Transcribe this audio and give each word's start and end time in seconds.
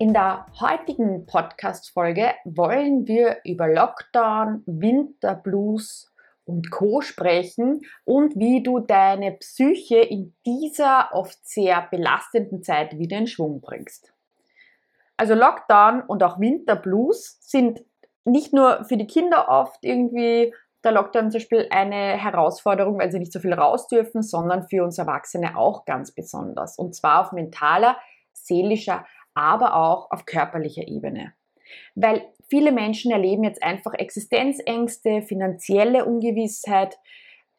In 0.00 0.12
der 0.12 0.46
heutigen 0.60 1.24
Podcast-Folge 1.24 2.34
wollen 2.44 3.06
wir 3.06 3.38
über 3.44 3.68
Lockdown, 3.68 4.64
Winterblues 4.66 6.12
und 6.44 6.72
Co. 6.72 7.00
sprechen 7.00 7.80
und 8.04 8.34
wie 8.34 8.60
du 8.64 8.80
deine 8.80 9.32
Psyche 9.32 9.98
in 9.98 10.34
dieser 10.44 11.10
oft 11.12 11.38
sehr 11.46 11.86
belastenden 11.92 12.64
Zeit 12.64 12.98
wieder 12.98 13.18
in 13.18 13.28
Schwung 13.28 13.60
bringst. 13.60 14.12
Also 15.16 15.34
Lockdown 15.34 16.02
und 16.02 16.24
auch 16.24 16.40
Winterblues 16.40 17.38
sind 17.40 17.84
nicht 18.24 18.52
nur 18.52 18.84
für 18.86 18.96
die 18.96 19.06
Kinder 19.06 19.48
oft 19.48 19.84
irgendwie 19.84 20.52
der 20.82 20.90
Lockdown 20.90 21.30
zum 21.30 21.38
Beispiel 21.38 21.68
eine 21.70 22.16
Herausforderung, 22.16 22.98
weil 22.98 23.12
sie 23.12 23.20
nicht 23.20 23.32
so 23.32 23.38
viel 23.38 23.54
raus 23.54 23.86
dürfen, 23.86 24.22
sondern 24.22 24.66
für 24.68 24.82
uns 24.82 24.98
Erwachsene 24.98 25.56
auch 25.56 25.84
ganz 25.84 26.12
besonders. 26.12 26.78
Und 26.78 26.96
zwar 26.96 27.20
auf 27.20 27.32
mentaler, 27.32 27.96
seelischer, 28.32 29.06
aber 29.34 29.76
auch 29.76 30.10
auf 30.10 30.26
körperlicher 30.26 30.86
Ebene. 30.88 31.34
Weil 31.94 32.22
viele 32.48 32.72
Menschen 32.72 33.10
erleben 33.10 33.44
jetzt 33.44 33.62
einfach 33.62 33.94
Existenzängste, 33.94 35.22
finanzielle 35.22 36.04
Ungewissheit, 36.04 36.98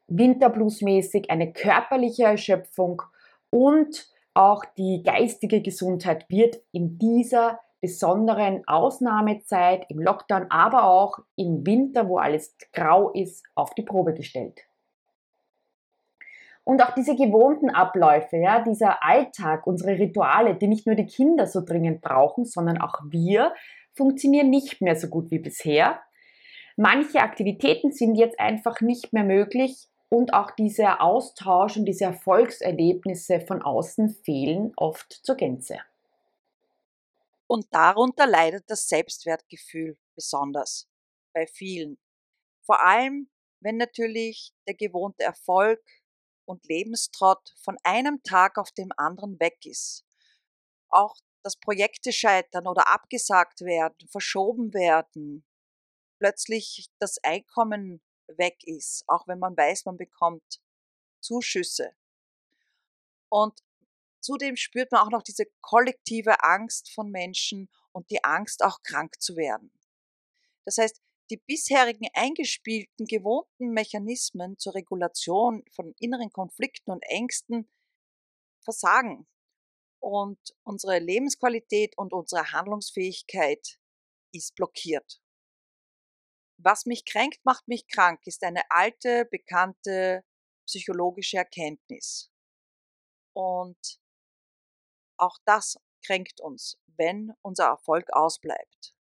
Winterbluesmäßig, 0.07 1.31
eine 1.31 1.51
körperliche 1.51 2.23
Erschöpfung 2.23 3.01
und 3.49 4.07
auch 4.33 4.63
die 4.77 5.01
geistige 5.03 5.61
Gesundheit 5.61 6.29
wird 6.29 6.57
in 6.71 6.97
dieser 6.99 7.59
besonderen 7.81 8.67
Ausnahmezeit, 8.67 9.85
im 9.89 9.99
Lockdown, 9.99 10.47
aber 10.49 10.85
auch 10.85 11.19
im 11.35 11.65
Winter, 11.65 12.09
wo 12.09 12.17
alles 12.17 12.55
grau 12.73 13.11
ist, 13.11 13.45
auf 13.55 13.73
die 13.75 13.83
Probe 13.83 14.13
gestellt. 14.13 14.64
Und 16.66 16.81
auch 16.81 16.95
diese 16.95 17.16
gewohnten 17.16 17.69
Abläufe, 17.69 18.38
ja, 18.38 18.61
dieser 18.61 19.03
Alltag, 19.03 19.67
unsere 19.67 19.99
Rituale, 19.99 20.55
die 20.55 20.67
nicht 20.67 20.88
nur 20.88 20.95
die 20.95 21.05
Kinder 21.05 21.45
so 21.45 21.61
dringend 21.61 22.02
brauchen, 22.02 22.44
sondern 22.44 22.81
auch 22.81 22.99
wir, 23.07 23.53
funktionieren 23.94 24.49
nicht 24.49 24.81
mehr 24.81 24.95
so 24.95 25.07
gut 25.07 25.30
wie 25.30 25.39
bisher. 25.39 26.02
Manche 26.75 27.22
Aktivitäten 27.22 27.91
sind 27.91 28.16
jetzt 28.16 28.39
einfach 28.39 28.81
nicht 28.81 29.13
mehr 29.13 29.23
möglich 29.23 29.88
und 30.09 30.33
auch 30.33 30.52
dieser 30.52 31.02
Austausch 31.02 31.77
und 31.77 31.85
diese 31.85 32.05
Erfolgserlebnisse 32.05 33.41
von 33.41 33.61
außen 33.61 34.09
fehlen 34.09 34.73
oft 34.75 35.13
zur 35.13 35.35
Gänze. 35.35 35.77
Und 37.47 37.67
darunter 37.72 38.25
leidet 38.25 38.63
das 38.67 38.89
Selbstwertgefühl 38.89 39.97
besonders 40.16 40.89
bei 41.31 41.45
vielen. 41.45 42.00
Vor 42.63 42.83
allem, 42.83 43.29
wenn 43.59 43.77
natürlich 43.77 44.52
der 44.67 44.73
gewohnte 44.73 45.23
Erfolg 45.23 45.79
und 46.45 46.65
Lebenstrott 46.65 47.53
von 47.63 47.77
einem 47.83 48.21
Tag 48.23 48.57
auf 48.57 48.71
dem 48.71 48.91
anderen 48.97 49.39
weg 49.39 49.65
ist. 49.65 50.05
Auch 50.89 51.15
dass 51.43 51.57
Projekte 51.57 52.11
scheitern 52.11 52.67
oder 52.67 52.88
abgesagt 52.91 53.61
werden, 53.61 54.07
verschoben 54.09 54.73
werden, 54.73 55.45
plötzlich 56.17 56.89
das 56.99 57.17
Einkommen 57.23 58.01
weg 58.27 58.57
ist, 58.63 59.03
auch 59.07 59.27
wenn 59.27 59.38
man 59.38 59.55
weiß, 59.55 59.85
man 59.85 59.97
bekommt 59.97 60.59
Zuschüsse. 61.21 61.95
Und 63.29 63.59
zudem 64.22 64.56
spürt 64.56 64.91
man 64.91 65.01
auch 65.01 65.12
noch 65.12 65.22
diese 65.22 65.45
kollektive 65.62 66.44
Angst 66.44 66.91
von 66.91 67.12
Menschen 67.12 67.69
und 67.91 68.09
die 68.09 68.23
Angst, 68.23 68.63
auch 68.63 68.81
krank 68.81 69.22
zu 69.22 69.35
werden. 69.35 69.72
Das 70.66 70.77
heißt, 70.77 71.00
die 71.30 71.38
bisherigen 71.38 72.08
eingespielten, 72.13 73.06
gewohnten 73.06 73.72
Mechanismen 73.72 74.58
zur 74.58 74.75
Regulation 74.75 75.63
von 75.72 75.94
inneren 76.00 76.31
Konflikten 76.31 76.91
und 76.91 77.03
Ängsten 77.03 77.69
versagen. 78.63 79.28
Und 80.00 80.40
unsere 80.63 81.00
Lebensqualität 81.00 81.97
und 81.97 82.13
unsere 82.13 82.52
Handlungsfähigkeit 82.52 83.80
ist 84.31 84.56
blockiert. 84.56 85.19
Was 86.58 86.86
mich 86.86 87.06
kränkt, 87.06 87.44
macht 87.44 87.68
mich 87.68 87.88
krank, 87.88 88.22
ist 88.25 88.44
eine 88.44 88.62
alte, 88.69 89.25
bekannte 89.25 90.24
psychologische 90.66 91.38
Erkenntnis. 91.38 92.31
Und 93.34 94.00
auch 95.18 95.38
das 95.46 95.78
kränkt 96.06 96.40
uns, 96.40 96.78
wenn 96.88 97.34
unser 97.42 97.66
Erfolg 97.66 98.07
ausbleibt. 98.13 98.96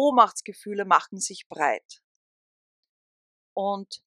Ohnmachtsgefühle 0.00 0.86
machen 0.86 1.20
sich 1.20 1.46
breit. 1.46 2.02
Und 3.54 4.02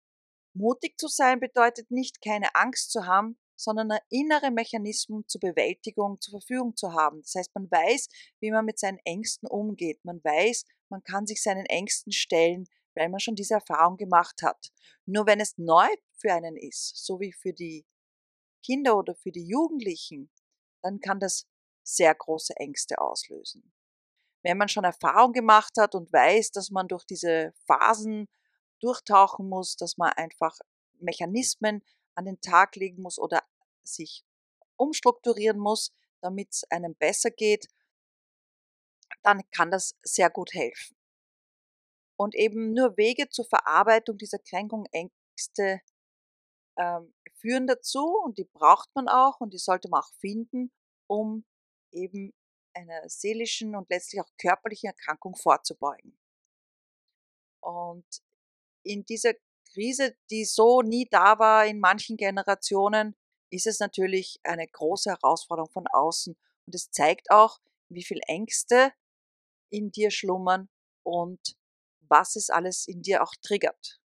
mutig 0.54 0.98
zu 0.98 1.06
sein 1.06 1.38
bedeutet 1.38 1.91
nicht, 1.91 2.22
keine 2.22 2.54
Angst 2.54 2.92
zu 2.92 3.04
haben, 3.06 3.38
sondern 3.56 3.98
innere 4.08 4.50
Mechanismen 4.50 5.28
zur 5.28 5.42
Bewältigung 5.42 6.19
zur 6.19 6.41
Verfügung 6.41 6.76
zu 6.76 6.94
haben. 6.94 7.20
Das 7.20 7.34
heißt, 7.34 7.54
man 7.54 7.70
weiß, 7.70 8.08
wie 8.41 8.50
man 8.50 8.64
mit 8.64 8.78
seinen 8.78 9.00
Ängsten 9.04 9.47
umgeht. 9.47 10.02
Man 10.02 10.25
weiß, 10.25 10.64
man 10.88 11.02
kann 11.04 11.26
sich 11.26 11.42
seinen 11.42 11.66
Ängsten 11.66 12.10
stellen, 12.10 12.64
weil 12.94 13.10
man 13.10 13.20
schon 13.20 13.34
diese 13.34 13.54
Erfahrung 13.54 13.98
gemacht 13.98 14.41
hat. 14.42 14.72
Nur 15.04 15.26
wenn 15.26 15.41
es 15.41 15.58
neu 15.58 15.88
für 16.16 16.32
einen 16.32 16.56
ist, 16.56 17.04
so 17.04 17.20
wie 17.20 17.32
für 17.32 17.52
die 17.52 17.84
Kinder 18.64 18.97
oder 18.97 19.14
für 19.14 19.31
die 19.31 19.47
Jugendlichen, 19.47 20.31
dann 20.81 21.00
kann 21.00 21.20
das 21.20 21.47
sehr 21.84 22.14
große 22.14 22.56
Ängste 22.56 22.98
auslösen 22.98 23.75
wenn 24.42 24.58
man 24.58 24.69
schon 24.69 24.84
Erfahrung 24.84 25.32
gemacht 25.32 25.72
hat 25.78 25.94
und 25.94 26.12
weiß, 26.12 26.50
dass 26.50 26.70
man 26.70 26.88
durch 26.88 27.04
diese 27.04 27.53
Phasen 27.66 28.28
durchtauchen 28.80 29.48
muss, 29.48 29.76
dass 29.76 29.97
man 29.97 30.12
einfach 30.12 30.58
Mechanismen 30.98 31.82
an 32.14 32.25
den 32.25 32.41
Tag 32.41 32.76
legen 32.76 33.02
muss 33.02 33.19
oder 33.19 33.42
sich 33.84 34.25
umstrukturieren 34.76 35.58
muss, 35.58 35.92
damit 36.20 36.48
es 36.52 36.64
einem 36.70 36.94
besser 36.94 37.31
geht, 37.31 37.69
dann 39.22 39.42
kann 39.50 39.70
das 39.70 39.94
sehr 40.02 40.31
gut 40.31 40.52
helfen. 40.54 40.97
Und 42.16 42.34
eben 42.34 42.72
nur 42.72 42.97
Wege 42.97 43.28
zur 43.28 43.44
Verarbeitung 43.44 44.19
dieser 44.19 44.38
Kränkung, 44.38 44.86
Ängste 44.92 45.81
ähm, 46.76 47.12
führen 47.34 47.66
dazu 47.66 48.04
und 48.25 48.38
die 48.38 48.44
braucht 48.44 48.88
man 48.94 49.08
auch 49.08 49.41
und 49.41 49.52
die 49.52 49.58
sollte 49.58 49.88
man 49.88 50.00
auch 50.02 50.12
finden, 50.20 50.72
um 51.08 51.44
eben 51.91 52.32
einer 52.75 53.09
seelischen 53.09 53.77
und 53.77 53.88
letztlich 53.91 54.21
auch 54.21 54.31
körperlichen 54.38 54.88
Erkrankung 54.88 55.37
vorzubeugen. 55.37 56.16
Und 57.60 58.06
in 58.83 59.05
dieser 59.05 59.34
Krise, 59.72 60.16
die 60.31 60.44
so 60.44 60.82
nie 60.82 61.09
da 61.11 61.38
war 61.38 61.66
in 61.66 61.81
manchen 61.81 62.16
Generationen, 62.16 63.16
ist 63.50 63.66
es 63.66 63.81
natürlich 63.81 64.41
eine 64.43 64.66
große 64.66 65.11
Herausforderung 65.11 65.71
von 65.71 65.87
außen. 65.88 66.37
Und 66.66 66.75
es 66.75 66.91
zeigt 66.91 67.31
auch, 67.31 67.61
wie 67.88 68.05
viel 68.05 68.21
Ängste 68.27 68.93
in 69.71 69.91
dir 69.91 70.11
schlummern 70.11 70.69
und 71.03 71.56
was 72.00 72.37
es 72.37 72.50
alles 72.50 72.87
in 72.87 73.03
dir 73.03 73.22
auch 73.22 73.34
triggert. 73.43 74.00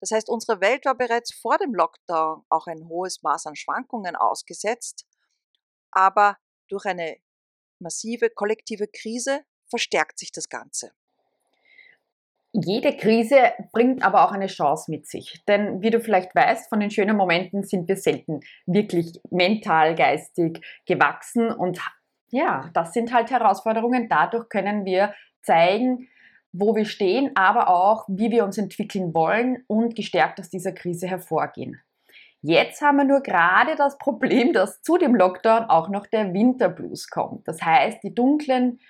Das 0.00 0.10
heißt, 0.10 0.28
unsere 0.28 0.60
Welt 0.60 0.84
war 0.84 0.94
bereits 0.94 1.34
vor 1.34 1.58
dem 1.58 1.74
Lockdown 1.74 2.44
auch 2.48 2.66
ein 2.66 2.86
hohes 2.88 3.22
Maß 3.22 3.46
an 3.46 3.56
Schwankungen 3.56 4.14
ausgesetzt, 4.14 5.06
aber 5.90 6.38
durch 6.68 6.84
eine 6.84 7.16
massive 7.78 8.30
kollektive 8.30 8.86
Krise 8.88 9.40
verstärkt 9.68 10.18
sich 10.18 10.32
das 10.32 10.48
Ganze. 10.48 10.92
Jede 12.52 12.96
Krise 12.96 13.52
bringt 13.72 14.02
aber 14.02 14.24
auch 14.24 14.32
eine 14.32 14.46
Chance 14.46 14.90
mit 14.90 15.06
sich. 15.06 15.44
Denn 15.46 15.82
wie 15.82 15.90
du 15.90 16.00
vielleicht 16.00 16.34
weißt, 16.34 16.70
von 16.70 16.80
den 16.80 16.90
schönen 16.90 17.16
Momenten 17.16 17.64
sind 17.64 17.86
wir 17.86 17.96
selten 17.96 18.40
wirklich 18.64 19.20
mental, 19.30 19.94
geistig 19.94 20.64
gewachsen. 20.86 21.50
Und 21.50 21.78
ja, 22.30 22.70
das 22.72 22.94
sind 22.94 23.12
halt 23.12 23.30
Herausforderungen. 23.30 24.08
Dadurch 24.08 24.48
können 24.48 24.86
wir 24.86 25.12
zeigen, 25.42 26.08
wo 26.52 26.74
wir 26.74 26.86
stehen, 26.86 27.30
aber 27.34 27.68
auch, 27.68 28.06
wie 28.08 28.30
wir 28.30 28.44
uns 28.44 28.56
entwickeln 28.56 29.12
wollen 29.12 29.62
und 29.66 29.94
gestärkt 29.94 30.40
aus 30.40 30.48
dieser 30.48 30.72
Krise 30.72 31.06
hervorgehen. 31.06 31.82
Jetzt 32.42 32.80
haben 32.80 32.98
wir 32.98 33.04
nur 33.04 33.22
gerade 33.22 33.76
das 33.76 33.98
Problem, 33.98 34.52
dass 34.52 34.82
zu 34.82 34.98
dem 34.98 35.14
Lockdown 35.14 35.64
auch 35.64 35.88
noch 35.88 36.06
der 36.06 36.32
Winterblues 36.32 37.08
kommt. 37.08 37.48
Das 37.48 37.62
heißt, 37.62 38.02
die 38.02 38.14
dunklen, 38.14 38.80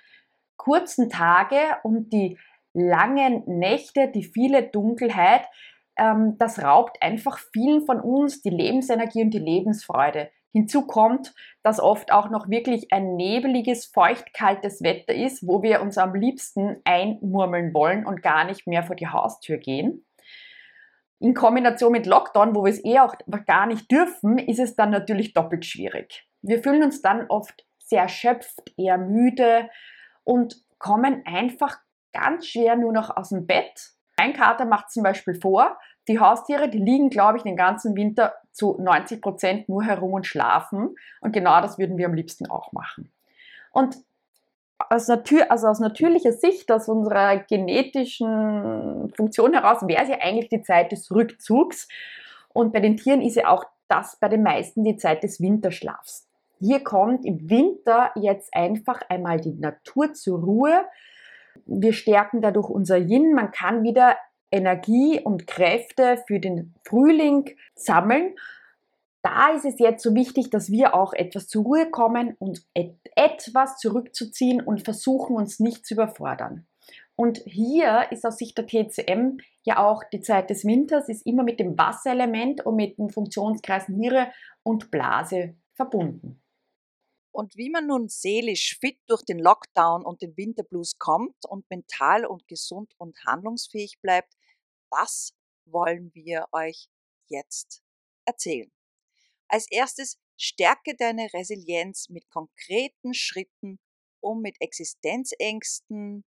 kurzen 0.57 1.09
Tage 1.09 1.57
und 1.83 2.11
die 2.11 2.37
langen 2.73 3.43
Nächte, 3.47 4.09
die 4.09 4.23
viele 4.23 4.63
Dunkelheit, 4.63 5.45
ähm, 5.97 6.35
das 6.37 6.61
raubt 6.61 7.01
einfach 7.01 7.39
vielen 7.51 7.85
von 7.85 7.99
uns 7.99 8.41
die 8.41 8.49
Lebensenergie 8.49 9.23
und 9.23 9.31
die 9.31 9.39
Lebensfreude. 9.39 10.29
Hinzu 10.53 10.87
kommt, 10.87 11.33
dass 11.61 11.79
oft 11.79 12.11
auch 12.11 12.29
noch 12.29 12.49
wirklich 12.49 12.91
ein 12.91 13.15
nebeliges, 13.15 13.85
feuchtkaltes 13.85 14.81
Wetter 14.81 15.13
ist, 15.13 15.47
wo 15.47 15.61
wir 15.61 15.81
uns 15.81 15.97
am 15.97 16.15
liebsten 16.15 16.77
einmurmeln 16.83 17.73
wollen 17.73 18.05
und 18.05 18.23
gar 18.23 18.45
nicht 18.45 18.65
mehr 18.65 18.83
vor 18.83 18.95
die 18.95 19.07
Haustür 19.07 19.57
gehen. 19.57 20.06
In 21.19 21.33
Kombination 21.33 21.91
mit 21.91 22.05
Lockdown, 22.05 22.55
wo 22.55 22.63
wir 22.63 22.71
es 22.71 22.83
eh 22.85 22.99
auch 22.99 23.15
gar 23.45 23.65
nicht 23.65 23.91
dürfen, 23.91 24.37
ist 24.37 24.59
es 24.59 24.75
dann 24.75 24.91
natürlich 24.91 25.33
doppelt 25.33 25.65
schwierig. 25.65 26.27
Wir 26.41 26.61
fühlen 26.61 26.83
uns 26.83 27.01
dann 27.01 27.25
oft 27.27 27.65
sehr 27.79 28.03
erschöpft, 28.03 28.73
eher 28.77 28.97
müde 28.97 29.69
und 30.23 30.57
kommen 30.77 31.23
einfach 31.25 31.79
ganz 32.13 32.47
schwer 32.47 32.75
nur 32.75 32.93
noch 32.93 33.15
aus 33.15 33.29
dem 33.29 33.47
Bett. 33.47 33.91
Ein 34.15 34.33
Kater 34.33 34.65
macht 34.65 34.91
zum 34.91 35.03
Beispiel 35.03 35.35
vor, 35.35 35.77
die 36.07 36.19
Haustiere, 36.19 36.69
die 36.69 36.79
liegen, 36.79 37.09
glaube 37.09 37.37
ich, 37.37 37.43
den 37.43 37.57
ganzen 37.57 37.95
Winter 37.95 38.33
zu 38.51 38.77
90 38.79 39.21
Prozent 39.21 39.69
nur 39.69 39.83
herum 39.83 40.13
und 40.13 40.25
schlafen. 40.25 40.95
Und 41.21 41.33
genau 41.33 41.61
das 41.61 41.77
würden 41.77 41.97
wir 41.97 42.05
am 42.05 42.13
liebsten 42.13 42.49
auch 42.49 42.71
machen. 42.71 43.11
Und 43.71 43.97
aus, 44.89 45.07
Natur, 45.07 45.51
also 45.51 45.67
aus 45.67 45.79
natürlicher 45.79 46.33
Sicht, 46.33 46.71
aus 46.71 46.87
unserer 46.87 47.37
genetischen 47.37 49.11
Funktion 49.15 49.53
heraus, 49.53 49.87
wäre 49.87 50.03
es 50.03 50.09
ja 50.09 50.17
eigentlich 50.21 50.49
die 50.49 50.61
Zeit 50.61 50.91
des 50.91 51.11
Rückzugs. 51.11 51.87
Und 52.53 52.73
bei 52.73 52.79
den 52.79 52.97
Tieren 52.97 53.21
ist 53.21 53.35
ja 53.35 53.49
auch 53.49 53.65
das 53.87 54.17
bei 54.19 54.29
den 54.29 54.43
meisten 54.43 54.83
die 54.83 54.97
Zeit 54.97 55.23
des 55.23 55.41
Winterschlafs. 55.41 56.27
Hier 56.59 56.83
kommt 56.83 57.25
im 57.25 57.49
Winter 57.49 58.11
jetzt 58.15 58.53
einfach 58.53 59.01
einmal 59.09 59.39
die 59.39 59.53
Natur 59.53 60.13
zur 60.13 60.39
Ruhe. 60.39 60.85
Wir 61.65 61.93
stärken 61.93 62.41
dadurch 62.41 62.69
unser 62.69 62.97
Yin. 62.97 63.33
Man 63.33 63.51
kann 63.51 63.83
wieder 63.83 64.17
Energie 64.51 65.19
und 65.19 65.45
Kräfte 65.45 66.23
für 66.25 66.39
den 66.39 66.73
Frühling 66.83 67.49
sammeln. 67.75 68.35
Da 69.29 69.49
ist 69.49 69.65
es 69.65 69.77
jetzt 69.77 70.03
so 70.03 70.15
wichtig, 70.15 70.51
dass 70.51 70.71
wir 70.71 70.93
auch 70.93 71.11
etwas 71.11 71.49
zur 71.49 71.63
Ruhe 71.63 71.91
kommen 71.91 72.37
und 72.39 72.65
et 72.73 72.97
etwas 73.13 73.77
zurückzuziehen 73.77 74.61
und 74.61 74.85
versuchen, 74.85 75.35
uns 75.35 75.59
nicht 75.59 75.85
zu 75.85 75.95
überfordern. 75.95 76.65
Und 77.17 77.39
hier 77.39 78.09
ist 78.09 78.25
aus 78.25 78.37
Sicht 78.37 78.57
der 78.57 78.67
TCM 78.67 79.39
ja 79.63 79.85
auch 79.85 80.05
die 80.05 80.21
Zeit 80.21 80.49
des 80.49 80.63
Winters, 80.63 81.09
ist 81.09 81.25
immer 81.25 81.43
mit 81.43 81.59
dem 81.59 81.77
Wasserelement 81.77 82.65
und 82.65 82.77
mit 82.77 82.97
den 82.97 83.09
Funktionskreisen 83.09 83.97
Niere 83.97 84.31
und 84.63 84.91
Blase 84.91 85.57
verbunden. 85.73 86.41
Und 87.33 87.57
wie 87.57 87.69
man 87.69 87.85
nun 87.85 88.07
seelisch 88.07 88.79
fit 88.79 88.97
durch 89.07 89.23
den 89.23 89.39
Lockdown 89.39 90.05
und 90.05 90.21
den 90.21 90.37
Winterblues 90.37 90.97
kommt 90.99 91.35
und 91.49 91.69
mental 91.69 92.25
und 92.25 92.47
gesund 92.47 92.93
und 92.97 93.17
handlungsfähig 93.25 93.99
bleibt, 94.01 94.37
das 94.89 95.33
wollen 95.65 96.11
wir 96.13 96.45
euch 96.53 96.87
jetzt 97.27 97.83
erzählen. 98.25 98.71
Als 99.49 99.69
erstes 99.71 100.19
stärke 100.37 100.95
deine 100.95 101.31
Resilienz 101.33 102.09
mit 102.09 102.29
konkreten 102.29 103.13
Schritten, 103.13 103.79
um 104.19 104.41
mit 104.41 104.57
Existenzängsten, 104.59 106.25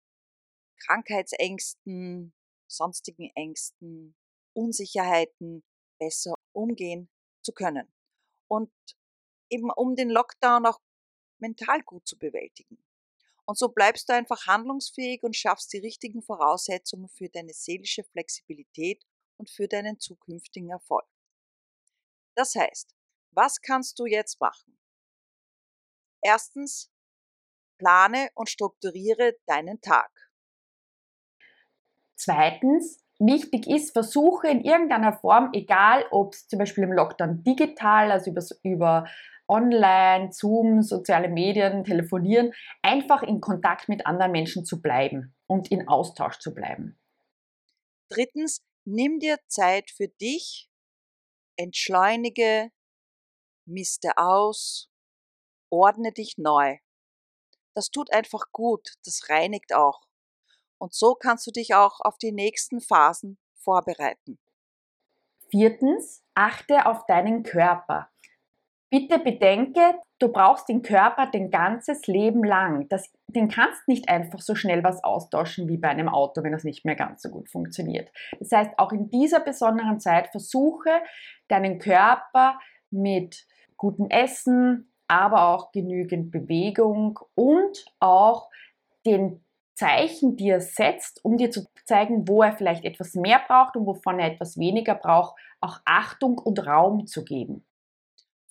Krankheitsängsten, 0.85 2.33
sonstigen 2.67 3.29
Ängsten, 3.35 4.15
Unsicherheiten 4.53 5.63
besser 5.99 6.33
umgehen 6.53 7.09
zu 7.43 7.51
können. 7.51 7.93
Und 8.47 8.71
eben 9.49 9.69
um 9.71 9.95
den 9.95 10.09
Lockdown 10.09 10.65
auch 10.65 10.79
mental 11.39 11.81
gut 11.83 12.07
zu 12.07 12.17
bewältigen. 12.17 12.83
Und 13.45 13.57
so 13.57 13.69
bleibst 13.69 14.07
du 14.09 14.13
einfach 14.13 14.45
handlungsfähig 14.45 15.23
und 15.23 15.35
schaffst 15.35 15.73
die 15.73 15.79
richtigen 15.79 16.21
Voraussetzungen 16.21 17.09
für 17.09 17.29
deine 17.29 17.53
seelische 17.53 18.03
Flexibilität 18.03 19.03
und 19.37 19.49
für 19.49 19.67
deinen 19.67 19.99
zukünftigen 19.99 20.69
Erfolg. 20.69 21.07
Das 22.35 22.53
heißt, 22.55 22.95
was 23.31 23.61
kannst 23.61 23.99
du 23.99 24.05
jetzt 24.05 24.39
machen? 24.39 24.77
Erstens, 26.21 26.91
plane 27.77 28.29
und 28.35 28.49
strukturiere 28.49 29.37
deinen 29.45 29.81
Tag. 29.81 30.11
Zweitens, 32.15 33.03
wichtig 33.17 33.67
ist, 33.67 33.93
versuche 33.93 34.49
in 34.49 34.61
irgendeiner 34.61 35.13
Form, 35.13 35.51
egal 35.53 36.05
ob 36.11 36.33
es 36.33 36.47
zum 36.47 36.59
Beispiel 36.59 36.83
im 36.83 36.91
Lockdown 36.91 37.43
digital, 37.43 38.11
also 38.11 38.31
über, 38.31 38.43
über 38.63 39.09
online, 39.47 40.31
Zoom, 40.31 40.81
soziale 40.81 41.29
Medien, 41.29 41.83
telefonieren, 41.83 42.53
einfach 42.81 43.23
in 43.23 43.41
Kontakt 43.41 43.89
mit 43.89 44.05
anderen 44.05 44.31
Menschen 44.31 44.65
zu 44.65 44.81
bleiben 44.81 45.33
und 45.47 45.71
in 45.71 45.87
Austausch 45.87 46.39
zu 46.39 46.53
bleiben. 46.53 46.99
Drittens, 48.09 48.61
nimm 48.85 49.19
dir 49.19 49.37
Zeit 49.47 49.89
für 49.91 50.07
dich, 50.07 50.69
entschleunige, 51.55 52.69
miste 53.69 54.17
aus, 54.17 54.89
ordne 55.69 56.11
dich 56.11 56.37
neu. 56.37 56.77
Das 57.75 57.91
tut 57.91 58.11
einfach 58.11 58.51
gut, 58.51 58.95
das 59.05 59.29
reinigt 59.29 59.73
auch. 59.73 60.01
Und 60.79 60.93
so 60.93 61.15
kannst 61.15 61.45
du 61.47 61.51
dich 61.51 61.75
auch 61.75 61.99
auf 62.01 62.17
die 62.17 62.31
nächsten 62.31 62.81
Phasen 62.81 63.37
vorbereiten. 63.55 64.39
Viertens, 65.49 66.23
achte 66.35 66.85
auf 66.85 67.05
deinen 67.05 67.43
Körper. 67.43 68.09
Bitte 68.91 69.19
bedenke, 69.19 69.99
du 70.17 70.31
brauchst 70.31 70.67
den 70.67 70.81
Körper 70.81 71.27
dein 71.27 71.51
ganzes 71.51 72.07
Leben 72.07 72.43
lang. 72.43 72.87
Das, 72.89 73.11
den 73.27 73.47
kannst 73.47 73.87
nicht 73.87 74.09
einfach 74.09 74.39
so 74.39 74.55
schnell 74.55 74.83
was 74.83 75.03
austauschen 75.03 75.67
wie 75.67 75.77
bei 75.77 75.89
einem 75.89 76.09
Auto, 76.09 76.43
wenn 76.43 76.51
das 76.51 76.63
nicht 76.63 76.85
mehr 76.85 76.95
ganz 76.95 77.21
so 77.21 77.29
gut 77.29 77.49
funktioniert. 77.49 78.11
Das 78.39 78.51
heißt, 78.51 78.71
auch 78.77 78.91
in 78.91 79.09
dieser 79.09 79.41
besonderen 79.41 79.99
Zeit 79.99 80.29
versuche 80.29 81.01
deinen 81.49 81.77
Körper 81.77 82.59
mit 82.89 83.45
gutem 83.79 84.09
Essen, 84.11 84.93
aber 85.07 85.47
auch 85.47 85.71
genügend 85.71 86.29
Bewegung 86.29 87.19
und 87.33 87.85
auch 87.99 88.49
den 89.05 89.43
Zeichen, 89.73 90.35
die 90.35 90.49
er 90.49 90.61
setzt, 90.61 91.23
um 91.23 91.37
dir 91.37 91.49
zu 91.49 91.65
zeigen, 91.85 92.27
wo 92.27 92.43
er 92.43 92.51
vielleicht 92.51 92.83
etwas 92.83 93.15
mehr 93.15 93.41
braucht 93.47 93.75
und 93.75 93.87
wovon 93.87 94.19
er 94.19 94.31
etwas 94.31 94.57
weniger 94.57 94.93
braucht, 94.93 95.39
auch 95.61 95.79
Achtung 95.85 96.37
und 96.37 96.67
Raum 96.67 97.07
zu 97.07 97.23
geben. 97.23 97.65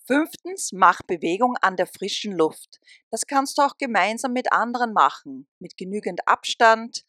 Fünftens, 0.06 0.72
mach 0.72 1.02
Bewegung 1.02 1.56
an 1.60 1.76
der 1.76 1.86
frischen 1.86 2.32
Luft. 2.32 2.80
Das 3.10 3.26
kannst 3.26 3.58
du 3.58 3.62
auch 3.62 3.76
gemeinsam 3.76 4.32
mit 4.32 4.50
anderen 4.52 4.94
machen. 4.94 5.46
Mit 5.58 5.76
genügend 5.76 6.26
Abstand 6.26 7.04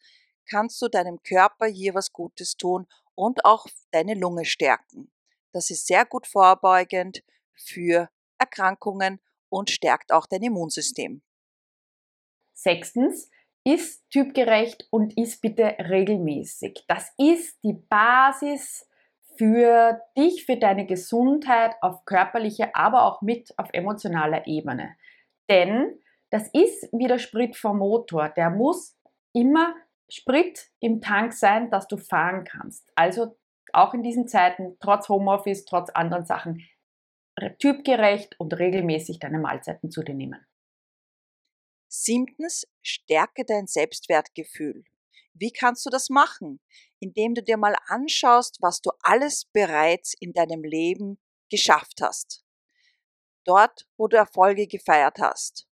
kannst 0.48 0.82
du 0.82 0.88
deinem 0.88 1.22
Körper 1.22 1.66
hier 1.66 1.94
was 1.94 2.12
Gutes 2.12 2.58
tun 2.58 2.86
und 3.14 3.46
auch 3.46 3.66
deine 3.90 4.14
Lunge 4.14 4.44
stärken. 4.44 5.10
Das 5.52 5.70
ist 5.70 5.86
sehr 5.86 6.04
gut 6.04 6.26
vorbeugend 6.26 7.22
für 7.60 8.08
Erkrankungen 8.38 9.20
und 9.48 9.70
stärkt 9.70 10.12
auch 10.12 10.26
dein 10.26 10.42
Immunsystem. 10.42 11.22
Sechstens, 12.52 13.30
ist 13.64 14.08
typgerecht 14.10 14.86
und 14.90 15.16
ist 15.16 15.42
bitte 15.42 15.76
regelmäßig. 15.78 16.84
Das 16.88 17.12
ist 17.18 17.62
die 17.62 17.74
Basis 17.74 18.88
für 19.36 20.00
dich, 20.16 20.44
für 20.46 20.56
deine 20.56 20.86
Gesundheit 20.86 21.74
auf 21.82 22.04
körperlicher, 22.04 22.70
aber 22.74 23.04
auch 23.04 23.22
mit 23.22 23.52
auf 23.58 23.68
emotionaler 23.72 24.46
Ebene. 24.46 24.96
Denn 25.48 25.98
das 26.30 26.48
ist 26.48 26.88
wie 26.92 27.06
der 27.06 27.18
Sprit 27.18 27.56
vom 27.56 27.78
Motor. 27.78 28.28
Der 28.30 28.50
muss 28.50 28.96
immer 29.32 29.74
Sprit 30.08 30.70
im 30.80 31.00
Tank 31.00 31.32
sein, 31.32 31.70
dass 31.70 31.86
du 31.86 31.96
fahren 31.96 32.44
kannst. 32.44 32.90
Also 32.94 33.36
auch 33.72 33.94
in 33.94 34.02
diesen 34.02 34.26
Zeiten, 34.26 34.76
trotz 34.80 35.08
Homeoffice, 35.08 35.64
trotz 35.64 35.90
anderen 35.90 36.24
Sachen, 36.24 36.66
typgerecht 37.58 38.38
und 38.38 38.54
regelmäßig 38.54 39.18
deine 39.18 39.38
Mahlzeiten 39.38 39.90
zu 39.90 40.02
dir 40.02 40.14
nehmen. 40.14 40.44
Siebtens, 41.88 42.66
stärke 42.82 43.44
dein 43.44 43.66
Selbstwertgefühl. 43.66 44.84
Wie 45.34 45.52
kannst 45.52 45.84
du 45.86 45.90
das 45.90 46.08
machen? 46.08 46.60
Indem 46.98 47.34
du 47.34 47.42
dir 47.42 47.56
mal 47.56 47.74
anschaust, 47.86 48.58
was 48.60 48.80
du 48.80 48.90
alles 49.02 49.46
bereits 49.46 50.14
in 50.20 50.32
deinem 50.32 50.62
Leben 50.62 51.18
geschafft 51.50 52.00
hast. 52.00 52.44
Dort, 53.44 53.88
wo 53.96 54.06
du 54.06 54.16
Erfolge 54.16 54.66
gefeiert 54.66 55.18
hast. 55.18 55.66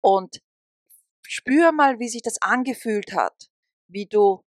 Und 0.00 0.42
spür 1.22 1.72
mal, 1.72 1.98
wie 1.98 2.08
sich 2.08 2.22
das 2.22 2.42
angefühlt 2.42 3.12
hat, 3.14 3.50
wie 3.88 4.06
du 4.06 4.44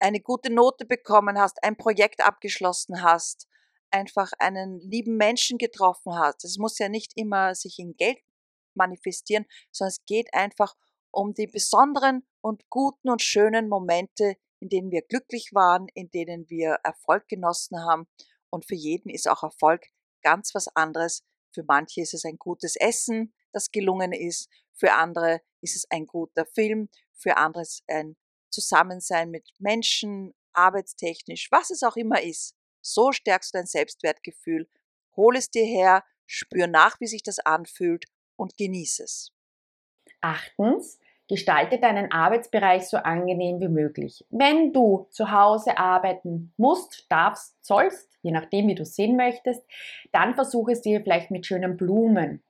eine 0.00 0.20
gute 0.20 0.52
Note 0.52 0.84
bekommen 0.84 1.38
hast, 1.38 1.62
ein 1.62 1.76
Projekt 1.76 2.24
abgeschlossen 2.24 3.02
hast, 3.02 3.48
einfach 3.90 4.32
einen 4.38 4.80
lieben 4.80 5.16
Menschen 5.16 5.58
getroffen 5.58 6.14
hast. 6.14 6.44
Es 6.44 6.58
muss 6.58 6.78
ja 6.78 6.88
nicht 6.88 7.12
immer 7.16 7.54
sich 7.54 7.78
in 7.78 7.96
Geld 7.96 8.18
manifestieren, 8.74 9.46
sondern 9.72 9.90
es 9.90 10.04
geht 10.06 10.32
einfach 10.34 10.74
um 11.10 11.34
die 11.34 11.46
besonderen 11.46 12.26
und 12.40 12.68
guten 12.70 13.10
und 13.10 13.22
schönen 13.22 13.68
Momente, 13.68 14.36
in 14.60 14.68
denen 14.68 14.90
wir 14.90 15.02
glücklich 15.02 15.50
waren, 15.52 15.86
in 15.94 16.10
denen 16.10 16.48
wir 16.48 16.78
Erfolg 16.84 17.28
genossen 17.28 17.84
haben. 17.84 18.06
Und 18.50 18.66
für 18.66 18.74
jeden 18.74 19.08
ist 19.10 19.28
auch 19.28 19.42
Erfolg 19.42 19.86
ganz 20.22 20.54
was 20.54 20.68
anderes. 20.74 21.24
Für 21.54 21.64
manche 21.64 22.02
ist 22.02 22.14
es 22.14 22.24
ein 22.24 22.38
gutes 22.38 22.76
Essen, 22.76 23.34
das 23.52 23.70
gelungen 23.70 24.12
ist. 24.12 24.48
Für 24.74 24.92
andere 24.92 25.40
ist 25.60 25.76
es 25.76 25.86
ein 25.90 26.06
guter 26.06 26.46
Film. 26.46 26.88
Für 27.14 27.36
andere 27.36 27.62
ist 27.62 27.82
es 27.86 27.94
ein 27.94 28.16
Zusammensein 28.50 29.30
mit 29.30 29.48
Menschen, 29.58 30.34
arbeitstechnisch, 30.52 31.48
was 31.50 31.70
es 31.70 31.82
auch 31.82 31.96
immer 31.96 32.22
ist. 32.22 32.54
So 32.80 33.12
stärkst 33.12 33.54
du 33.54 33.58
dein 33.58 33.66
Selbstwertgefühl. 33.66 34.68
Hol 35.16 35.36
es 35.36 35.50
dir 35.50 35.64
her, 35.64 36.04
spür 36.26 36.66
nach, 36.66 37.00
wie 37.00 37.06
sich 37.06 37.22
das 37.22 37.38
anfühlt 37.38 38.06
und 38.36 38.56
genieße 38.56 39.04
es. 39.04 39.32
Achtens, 40.20 40.98
gestalte 41.28 41.78
deinen 41.78 42.10
Arbeitsbereich 42.10 42.88
so 42.88 42.96
angenehm 42.96 43.60
wie 43.60 43.68
möglich. 43.68 44.24
Wenn 44.30 44.72
du 44.72 45.06
zu 45.10 45.30
Hause 45.30 45.78
arbeiten 45.78 46.52
musst, 46.56 47.06
darfst, 47.10 47.54
sollst, 47.64 48.08
je 48.22 48.32
nachdem, 48.32 48.66
wie 48.66 48.74
du 48.74 48.82
es 48.82 48.96
sehen 48.96 49.16
möchtest, 49.16 49.62
dann 50.10 50.34
versuche 50.34 50.72
es 50.72 50.80
dir 50.80 51.02
vielleicht 51.02 51.30
mit 51.30 51.46
schönen 51.46 51.76
Blumen 51.76 52.42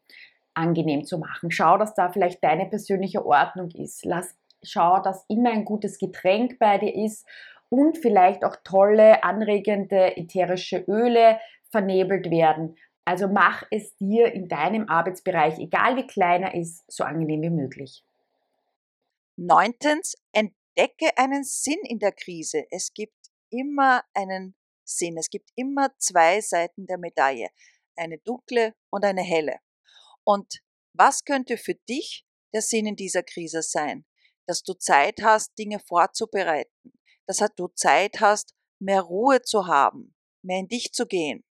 angenehm 0.54 1.04
zu 1.04 1.18
machen. 1.18 1.50
Schau, 1.50 1.76
dass 1.76 1.94
da 1.94 2.10
vielleicht 2.10 2.42
deine 2.42 2.66
persönliche 2.66 3.26
Ordnung 3.26 3.70
ist. 3.72 4.04
Lass, 4.04 4.36
schau, 4.62 5.00
dass 5.00 5.24
immer 5.28 5.50
ein 5.50 5.64
gutes 5.64 5.98
Getränk 5.98 6.58
bei 6.58 6.78
dir 6.78 6.94
ist 6.94 7.26
und 7.70 7.98
vielleicht 7.98 8.44
auch 8.44 8.56
tolle, 8.64 9.22
anregende 9.24 10.16
ätherische 10.16 10.84
Öle 10.88 11.38
vernebelt 11.70 12.30
werden. 12.30 12.76
Also 13.04 13.28
mach 13.28 13.62
es 13.70 13.96
dir 13.96 14.32
in 14.32 14.48
deinem 14.48 14.88
Arbeitsbereich, 14.88 15.58
egal 15.58 15.96
wie 15.96 16.06
klein 16.06 16.42
er 16.42 16.54
ist, 16.54 16.84
so 16.90 17.04
angenehm 17.04 17.42
wie 17.42 17.50
möglich. 17.50 18.04
Neuntens, 19.36 20.14
entdecke 20.32 21.16
einen 21.16 21.44
Sinn 21.44 21.78
in 21.84 21.98
der 21.98 22.12
Krise. 22.12 22.66
Es 22.70 22.92
gibt 22.92 23.30
immer 23.50 24.02
einen 24.14 24.54
Sinn. 24.84 25.16
Es 25.16 25.30
gibt 25.30 25.50
immer 25.54 25.90
zwei 25.98 26.40
Seiten 26.40 26.86
der 26.86 26.98
Medaille. 26.98 27.48
Eine 27.96 28.18
dunkle 28.18 28.74
und 28.90 29.04
eine 29.04 29.22
helle. 29.22 29.56
Und 30.24 30.60
was 30.92 31.24
könnte 31.24 31.56
für 31.56 31.74
dich 31.74 32.26
der 32.52 32.62
Sinn 32.62 32.86
in 32.86 32.96
dieser 32.96 33.22
Krise 33.22 33.62
sein? 33.62 34.04
Dass 34.46 34.62
du 34.62 34.74
Zeit 34.74 35.20
hast, 35.22 35.56
Dinge 35.58 35.78
vorzubereiten. 35.78 36.92
Dass 37.28 37.38
du 37.54 37.68
Zeit 37.68 38.20
hast, 38.20 38.54
mehr 38.80 39.02
Ruhe 39.02 39.42
zu 39.42 39.66
haben, 39.66 40.14
mehr 40.42 40.60
in 40.60 40.68
dich 40.68 40.92
zu 40.92 41.06
gehen. 41.06 41.44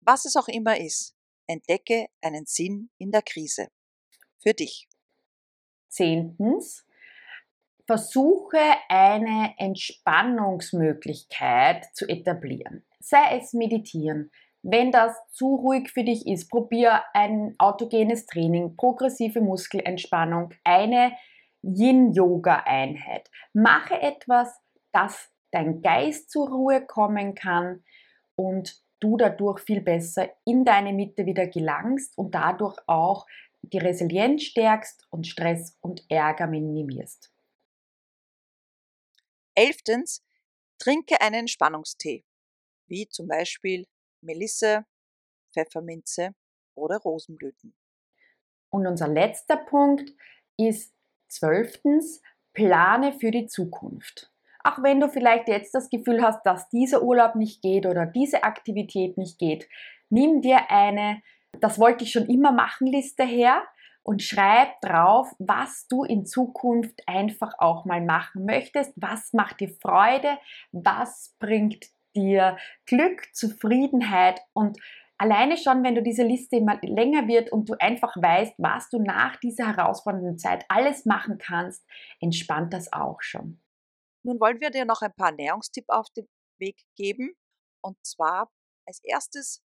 Was 0.00 0.24
es 0.24 0.36
auch 0.36 0.48
immer 0.48 0.78
ist, 0.78 1.14
entdecke 1.46 2.06
einen 2.22 2.46
Sinn 2.46 2.90
in 2.96 3.10
der 3.10 3.22
Krise. 3.22 3.68
Für 4.38 4.54
dich. 4.54 4.88
Zehntens, 5.88 6.86
versuche 7.90 8.60
eine 8.88 9.54
Entspannungsmöglichkeit 9.58 11.86
zu 11.92 12.08
etablieren. 12.08 12.86
Sei 13.00 13.36
es 13.36 13.52
meditieren. 13.52 14.30
Wenn 14.62 14.92
das 14.92 15.16
zu 15.32 15.56
ruhig 15.56 15.90
für 15.90 16.04
dich 16.04 16.28
ist, 16.28 16.48
probier 16.50 17.02
ein 17.14 17.56
autogenes 17.58 18.26
Training, 18.26 18.76
progressive 18.76 19.40
Muskelentspannung, 19.40 20.54
eine 20.62 21.10
Yin-Yoga-Einheit. 21.62 23.28
Mache 23.54 24.00
etwas, 24.00 24.56
dass 24.92 25.30
dein 25.50 25.82
Geist 25.82 26.30
zur 26.30 26.48
Ruhe 26.48 26.84
kommen 26.86 27.34
kann 27.34 27.84
und 28.36 28.82
du 29.00 29.16
dadurch 29.16 29.60
viel 29.60 29.80
besser 29.80 30.30
in 30.44 30.64
deine 30.64 30.92
Mitte 30.92 31.26
wieder 31.26 31.46
gelangst 31.46 32.16
und 32.16 32.34
dadurch 32.34 32.76
auch 32.86 33.26
die 33.62 33.78
Resilienz 33.78 34.44
stärkst 34.44 35.06
und 35.10 35.26
Stress 35.26 35.76
und 35.80 36.04
Ärger 36.08 36.46
minimierst. 36.46 37.32
Elftens, 39.54 40.24
trinke 40.78 41.20
einen 41.20 41.40
Entspannungstee, 41.40 42.24
wie 42.86 43.08
zum 43.08 43.28
Beispiel 43.28 43.86
Melisse, 44.22 44.86
Pfefferminze 45.52 46.34
oder 46.74 46.98
Rosenblüten. 46.98 47.74
Und 48.70 48.86
unser 48.86 49.08
letzter 49.08 49.56
Punkt 49.56 50.14
ist 50.56 50.94
zwölftens, 51.28 52.22
plane 52.52 53.12
für 53.18 53.30
die 53.30 53.46
Zukunft. 53.46 54.32
Auch 54.64 54.82
wenn 54.82 55.00
du 55.00 55.08
vielleicht 55.08 55.48
jetzt 55.48 55.74
das 55.74 55.88
Gefühl 55.88 56.22
hast, 56.22 56.42
dass 56.44 56.68
dieser 56.68 57.02
Urlaub 57.02 57.34
nicht 57.34 57.62
geht 57.62 57.86
oder 57.86 58.06
diese 58.06 58.44
Aktivität 58.44 59.16
nicht 59.16 59.38
geht, 59.38 59.68
nimm 60.10 60.42
dir 60.42 60.70
eine, 60.70 61.22
das 61.60 61.78
wollte 61.78 62.04
ich 62.04 62.12
schon 62.12 62.26
immer 62.26 62.52
machen, 62.52 62.86
Liste 62.86 63.24
her 63.24 63.62
und 64.02 64.22
schreib 64.22 64.80
drauf, 64.80 65.32
was 65.38 65.86
du 65.88 66.04
in 66.04 66.26
Zukunft 66.26 67.00
einfach 67.06 67.52
auch 67.58 67.84
mal 67.84 68.02
machen 68.04 68.44
möchtest, 68.44 68.92
was 68.96 69.32
macht 69.32 69.60
dir 69.60 69.70
Freude, 69.80 70.38
was 70.72 71.36
bringt 71.38 71.86
dir 72.16 72.56
Glück, 72.86 73.22
Zufriedenheit? 73.32 74.40
Und 74.52 74.78
alleine 75.18 75.56
schon, 75.56 75.84
wenn 75.84 75.94
du 75.94 76.02
diese 76.02 76.22
Liste 76.22 76.56
immer 76.56 76.78
länger 76.82 77.28
wird 77.28 77.52
und 77.52 77.68
du 77.68 77.74
einfach 77.78 78.16
weißt, 78.16 78.54
was 78.58 78.88
du 78.88 79.00
nach 79.00 79.36
dieser 79.36 79.68
herausfordernden 79.68 80.38
Zeit 80.38 80.64
alles 80.68 81.04
machen 81.04 81.38
kannst, 81.38 81.86
entspannt 82.20 82.72
das 82.72 82.92
auch 82.92 83.20
schon. 83.20 83.60
Nun 84.22 84.38
wollen 84.40 84.60
wir 84.60 84.70
dir 84.70 84.84
noch 84.84 85.02
ein 85.02 85.14
paar 85.14 85.30
Ernährungstipps 85.30 85.88
auf 85.88 86.10
den 86.10 86.28
Weg 86.58 86.84
geben. 86.96 87.34
Und 87.82 87.96
zwar 88.04 88.52
als 88.86 89.00
erstes 89.02 89.62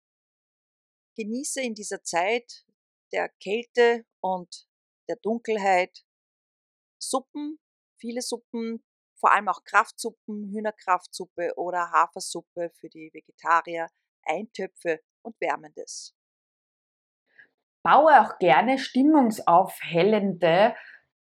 genieße 1.16 1.60
in 1.60 1.74
dieser 1.74 2.02
Zeit 2.02 2.64
der 3.12 3.28
Kälte 3.40 4.06
und 4.20 4.66
der 5.08 5.16
Dunkelheit 5.16 6.04
Suppen, 7.00 7.58
viele 7.98 8.22
Suppen, 8.22 8.84
vor 9.18 9.32
allem 9.32 9.48
auch 9.48 9.64
Kraftsuppen, 9.64 10.50
Hühnerkraftsuppe 10.52 11.52
oder 11.56 11.90
Hafersuppe 11.90 12.70
für 12.78 12.88
die 12.88 13.10
Vegetarier, 13.12 13.88
Eintöpfe 14.22 15.00
und 15.22 15.40
Wärmendes. 15.40 16.14
Baue 17.82 18.20
auch 18.20 18.38
gerne 18.38 18.78
stimmungsaufhellende 18.78 20.74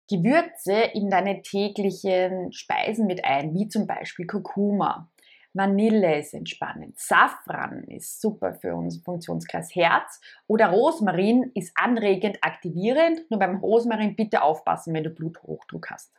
Gewürze 0.09 0.73
in 0.93 1.09
deine 1.09 1.41
täglichen 1.41 2.51
Speisen 2.51 3.07
mit 3.07 3.25
ein, 3.25 3.53
wie 3.53 3.67
zum 3.67 3.87
Beispiel 3.87 4.27
Kurkuma. 4.27 5.09
Vanille 5.53 6.19
ist 6.19 6.33
entspannend, 6.33 6.99
Safran 6.99 7.85
ist 7.85 8.19
super 8.19 8.55
für 8.55 8.75
unseren 8.75 9.03
Funktionskreis 9.03 9.73
Herz 9.73 10.19
oder 10.47 10.67
Rosmarin 10.67 11.51
ist 11.55 11.71
anregend 11.75 12.39
aktivierend. 12.41 13.29
Nur 13.31 13.39
beim 13.39 13.57
Rosmarin 13.57 14.17
bitte 14.17 14.41
aufpassen, 14.41 14.93
wenn 14.93 15.05
du 15.05 15.11
Bluthochdruck 15.11 15.89
hast. 15.89 16.11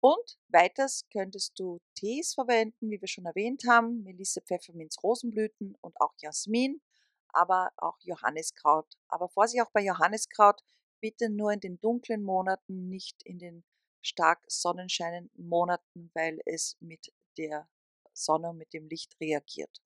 Und 0.00 0.36
weiters 0.48 1.06
könntest 1.10 1.58
du 1.58 1.80
Tees 1.94 2.34
verwenden, 2.34 2.90
wie 2.90 3.00
wir 3.00 3.08
schon 3.08 3.24
erwähnt 3.24 3.62
haben, 3.66 4.02
Melisse, 4.02 4.42
Pfefferminz, 4.42 5.02
Rosenblüten 5.02 5.78
und 5.80 5.98
auch 6.00 6.12
Jasmin, 6.18 6.82
aber 7.28 7.70
auch 7.78 7.96
Johanniskraut. 8.00 8.98
Aber 9.08 9.28
Vorsicht 9.28 9.62
auch 9.62 9.70
bei 9.70 9.80
Johanniskraut, 9.80 10.60
bitte 11.04 11.28
nur 11.28 11.52
in 11.52 11.60
den 11.60 11.78
dunklen 11.82 12.22
Monaten, 12.22 12.88
nicht 12.88 13.22
in 13.24 13.38
den 13.38 13.62
stark 14.00 14.38
sonnenscheinenden 14.48 15.46
Monaten, 15.46 16.10
weil 16.14 16.40
es 16.46 16.78
mit 16.80 17.12
der 17.36 17.68
Sonne 18.14 18.48
und 18.48 18.56
mit 18.56 18.72
dem 18.72 18.88
Licht 18.88 19.14
reagiert. 19.20 19.82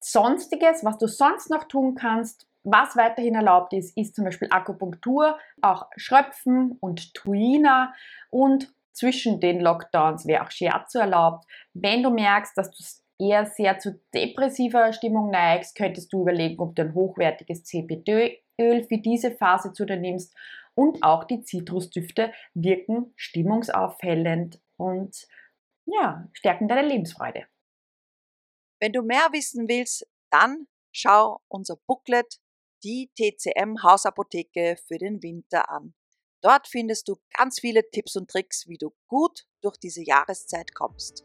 Sonstiges, 0.00 0.84
was 0.84 0.98
du 0.98 1.06
sonst 1.06 1.48
noch 1.48 1.64
tun 1.64 1.94
kannst, 1.94 2.46
was 2.62 2.94
weiterhin 2.94 3.36
erlaubt 3.36 3.72
ist, 3.72 3.96
ist 3.96 4.14
zum 4.14 4.26
Beispiel 4.26 4.48
Akupunktur, 4.50 5.38
auch 5.62 5.88
Schröpfen 5.96 6.76
und 6.80 7.14
Tuina 7.14 7.94
und 8.28 8.70
zwischen 8.92 9.40
den 9.40 9.60
Lockdowns 9.60 10.26
wäre 10.26 10.44
auch 10.44 10.50
Scherzo 10.50 10.98
erlaubt. 10.98 11.46
Wenn 11.72 12.02
du 12.02 12.10
merkst, 12.10 12.54
dass 12.58 12.70
du 12.70 12.84
eher 13.18 13.46
sehr 13.46 13.78
zu 13.78 13.98
depressiver 14.12 14.92
Stimmung 14.92 15.30
neigst, 15.30 15.74
könntest 15.74 16.12
du 16.12 16.20
überlegen, 16.20 16.60
ob 16.60 16.76
du 16.76 16.82
ein 16.82 16.94
hochwertiges 16.94 17.64
CBD-Öl 18.58 18.84
für 18.84 18.98
diese 18.98 19.32
Phase 19.32 19.72
zu 19.72 19.84
dir 19.84 19.96
nimmst. 19.96 20.34
Und 20.74 21.02
auch 21.02 21.24
die 21.24 21.42
Zitrusdüfte 21.42 22.32
wirken 22.54 23.12
stimmungsaufhellend 23.16 24.60
und 24.76 25.26
ja, 25.86 26.28
stärken 26.32 26.66
deine 26.66 26.86
Lebensfreude. 26.88 27.46
Wenn 28.80 28.92
du 28.92 29.02
mehr 29.02 29.28
wissen 29.32 29.68
willst, 29.68 30.06
dann 30.30 30.66
schau 30.92 31.40
unser 31.48 31.76
Booklet 31.86 32.40
die 32.82 33.10
TCM 33.14 33.82
Hausapotheke 33.82 34.76
für 34.76 34.98
den 34.98 35.22
Winter 35.22 35.70
an. 35.70 35.94
Dort 36.42 36.66
findest 36.66 37.08
du 37.08 37.16
ganz 37.32 37.60
viele 37.60 37.88
Tipps 37.90 38.16
und 38.16 38.28
Tricks, 38.28 38.68
wie 38.68 38.76
du 38.76 38.92
gut 39.06 39.46
durch 39.62 39.78
diese 39.78 40.02
Jahreszeit 40.04 40.74
kommst. 40.74 41.24